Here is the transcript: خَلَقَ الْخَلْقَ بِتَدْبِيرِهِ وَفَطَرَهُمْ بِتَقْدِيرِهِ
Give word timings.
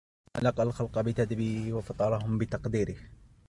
خَلَقَ 0.37 0.61
الْخَلْقَ 0.61 0.99
بِتَدْبِيرِهِ 1.01 1.73
وَفَطَرَهُمْ 1.73 2.37
بِتَقْدِيرِهِ 2.37 2.95